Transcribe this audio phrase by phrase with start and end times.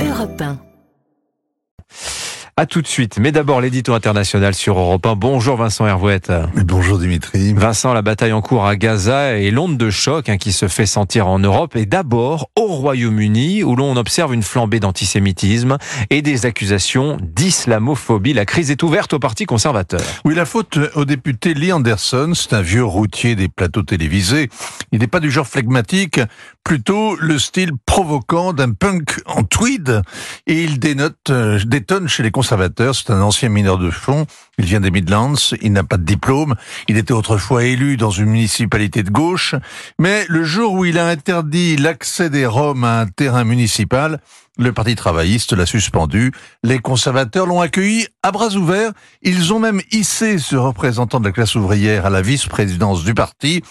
[0.00, 0.67] Europe 1.
[2.58, 3.20] À tout de suite.
[3.20, 5.14] Mais d'abord, l'édito international sur Europe 1.
[5.14, 6.32] Bonjour Vincent Hervouette.
[6.56, 7.54] Bonjour Dimitri.
[7.54, 10.84] Vincent, la bataille en cours à Gaza et l'onde de choc hein, qui se fait
[10.84, 15.78] sentir en Europe et d'abord au Royaume-Uni où l'on observe une flambée d'antisémitisme
[16.10, 18.32] et des accusations d'islamophobie.
[18.32, 20.00] La crise est ouverte au Parti conservateur.
[20.24, 24.50] Oui, la faute au député Lee Anderson, c'est un vieux routier des plateaux télévisés.
[24.90, 26.20] Il n'est pas du genre flegmatique,
[26.64, 30.02] plutôt le style provoquant d'un punk en tweed
[30.48, 34.26] et il dénote, euh, détonne chez les conservateurs c'est un ancien mineur de fond.
[34.58, 35.34] Il vient des Midlands.
[35.60, 36.54] Il n'a pas de diplôme.
[36.88, 39.54] Il était autrefois élu dans une municipalité de gauche.
[39.98, 44.20] Mais le jour où il a interdit l'accès des Roms à un terrain municipal,
[44.56, 46.32] le Parti travailliste l'a suspendu.
[46.64, 48.92] Les conservateurs l'ont accueilli à bras ouverts.
[49.22, 53.62] Ils ont même hissé ce représentant de la classe ouvrière à la vice-présidence du parti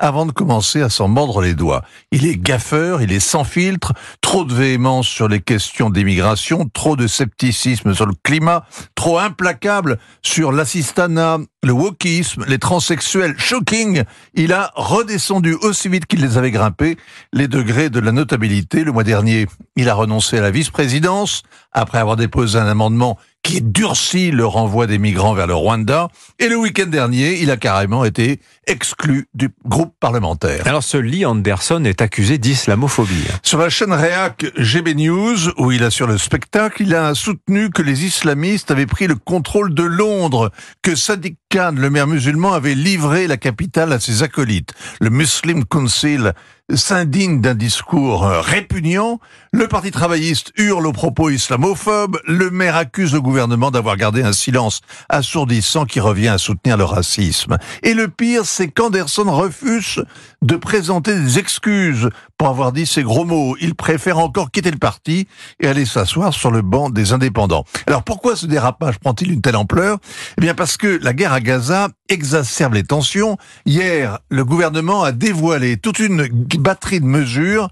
[0.00, 1.82] avant de commencer à s'en mordre les doigts.
[2.10, 6.96] Il est gaffeur, il est sans filtre, trop de véhémence sur les questions d'immigration, trop
[6.96, 8.64] de scepticisme sur le climat,
[8.96, 13.34] trop implacable sur l'assistanat, le wokisme, les transsexuels.
[13.38, 16.96] Shocking Il a redescendu aussi vite qu'il les avait grimpés
[17.32, 18.84] les degrés de la notabilité.
[18.84, 23.62] Le mois dernier, il a renoncé à la vice-présidence après avoir déposé un amendement qui
[23.62, 26.08] durcit le renvoi des migrants vers le Rwanda.
[26.38, 30.66] Et le week-end dernier, il a carrément été exclu du groupe parlementaire.
[30.66, 33.24] Alors ce Lee Anderson est accusé d'islamophobie.
[33.42, 37.82] Sur la chaîne Réac GB News, où il assure le spectacle, il a soutenu que
[37.82, 40.50] les islamistes avaient pris le contrôle de Londres,
[40.82, 44.72] que Sadiq Khan, le maire musulman, avait livré la capitale à ses acolytes.
[45.00, 46.32] Le Muslim Council
[46.74, 49.20] s'indigne d'un discours euh, répugnant,
[49.52, 54.32] le Parti travailliste hurle aux propos islamophobes, le maire accuse le gouvernement d'avoir gardé un
[54.32, 57.58] silence assourdissant qui revient à soutenir le racisme.
[57.82, 60.04] Et le pire, c'est qu'Anderson refuse
[60.42, 63.56] de présenter des excuses pour avoir dit ces gros mots.
[63.60, 65.26] Il préfère encore quitter le parti
[65.60, 67.64] et aller s'asseoir sur le banc des indépendants.
[67.86, 69.98] Alors pourquoi ce dérapage prend-il une telle ampleur?
[70.38, 73.36] Eh bien parce que la guerre à Gaza exacerbe les tensions.
[73.66, 76.28] Hier, le gouvernement a dévoilé toute une
[76.60, 77.68] batterie de mesures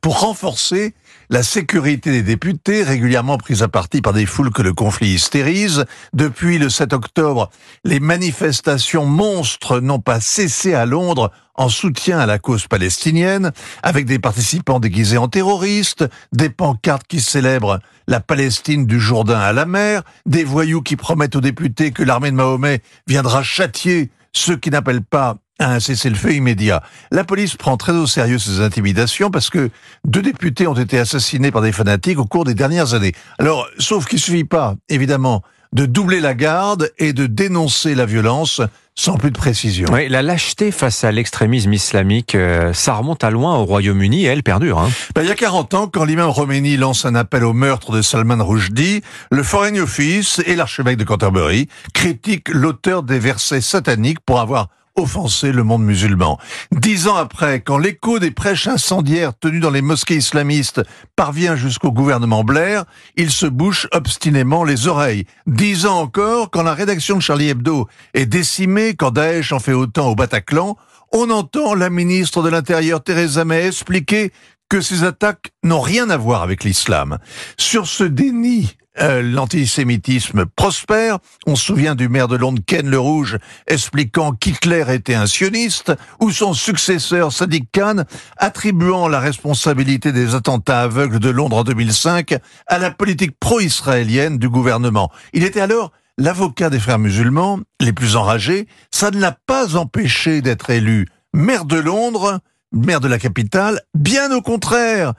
[0.00, 0.94] pour renforcer
[1.30, 5.84] la sécurité des députés, régulièrement prise à partie par des foules que le conflit hystérise.
[6.12, 7.50] Depuis le 7 octobre,
[7.84, 13.50] les manifestations monstres n'ont pas cessé à Londres en soutien à la cause palestinienne,
[13.82, 19.52] avec des participants déguisés en terroristes, des pancartes qui célèbrent la Palestine du Jourdain à
[19.52, 24.56] la mer, des voyous qui promettent aux députés que l'armée de Mahomet viendra châtier ceux
[24.56, 26.82] qui n'appellent pas un cessez-le-feu immédiat.
[27.10, 29.70] La police prend très au sérieux ces intimidations parce que
[30.04, 33.12] deux députés ont été assassinés par des fanatiques au cours des dernières années.
[33.38, 38.60] Alors, sauf qu'il suffit pas, évidemment, de doubler la garde et de dénoncer la violence
[38.94, 39.88] sans plus de précision.
[39.92, 44.28] Oui, la lâcheté face à l'extrémisme islamique, euh, ça remonte à loin au Royaume-Uni et
[44.28, 44.78] elle perdure.
[44.78, 44.88] Hein.
[45.14, 48.00] Ben, il y a 40 ans, quand l'imam Khomeini lance un appel au meurtre de
[48.00, 54.40] Salman Rushdie, le Foreign Office et l'archevêque de Canterbury critiquent l'auteur des versets sataniques pour
[54.40, 56.38] avoir offenser le monde musulman.
[56.72, 60.82] Dix ans après, quand l'écho des prêches incendiaires tenues dans les mosquées islamistes
[61.14, 62.84] parvient jusqu'au gouvernement Blair,
[63.16, 65.24] il se bouche obstinément les oreilles.
[65.46, 69.72] Dix ans encore, quand la rédaction de Charlie Hebdo est décimée, quand Daesh en fait
[69.72, 70.76] autant au Bataclan,
[71.12, 74.32] on entend la ministre de l'Intérieur Theresa May expliquer
[74.68, 77.18] que ces attaques n'ont rien à voir avec l'islam.
[77.56, 81.18] Sur ce déni euh, l'antisémitisme prospère.
[81.46, 85.92] On se souvient du maire de Londres, Ken le Rouge, expliquant qu'Hitler était un sioniste,
[86.20, 88.04] ou son successeur, Sadiq Khan,
[88.36, 92.36] attribuant la responsabilité des attentats aveugles de Londres en 2005
[92.66, 95.10] à la politique pro-israélienne du gouvernement.
[95.32, 98.66] Il était alors l'avocat des frères musulmans, les plus enragés.
[98.90, 101.06] Ça ne l'a pas empêché d'être élu
[101.36, 102.40] maire de Londres,
[102.72, 103.80] maire de la capitale.
[103.94, 105.12] Bien au contraire,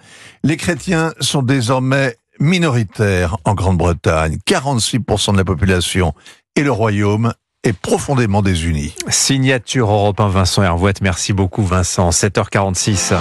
[0.43, 6.13] les chrétiens sont désormais minoritaire en Grande-Bretagne, 46% de la population,
[6.55, 7.33] et le Royaume
[7.63, 8.93] est profondément désuni.
[9.09, 11.01] Signature européen Vincent Hervouette.
[11.01, 12.09] Merci beaucoup Vincent.
[12.09, 13.13] 7h46.